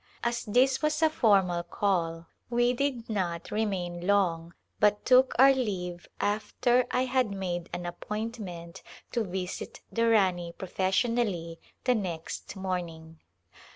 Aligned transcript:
As 0.23 0.45
this 0.45 0.81
was 0.81 0.99
a 1.03 1.11
formal 1.11 1.61
call 1.61 2.25
we 2.49 2.73
did 2.73 3.07
not 3.07 3.51
re 3.51 3.65
c^ 3.65 3.65
Call 3.65 3.65
to 3.65 3.65
Rajp2Ltana 3.65 3.69
main 3.69 4.07
long 4.07 4.53
but 4.79 5.05
took 5.05 5.35
our 5.37 5.53
leave 5.53 6.07
after 6.19 6.85
I 6.89 7.05
had 7.05 7.29
made 7.29 7.69
an 7.71 7.85
appointment 7.85 8.81
to 9.11 9.23
visit 9.23 9.81
the 9.91 10.09
Rani 10.09 10.53
professionally 10.53 11.59
the 11.83 11.93
next 11.93 12.55
morning. 12.55 13.19